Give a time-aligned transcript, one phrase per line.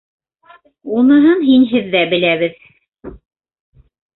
[1.01, 2.59] Уныһын һинһеҙ ҙә беләбеҙ.